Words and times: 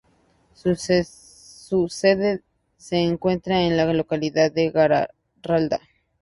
Su 0.55 1.87
sede 1.89 2.41
se 2.75 2.97
encuentra 2.97 3.61
en 3.61 3.77
la 3.77 3.93
localidad 3.93 4.51
de 4.51 4.71
Garralda. 4.71 5.79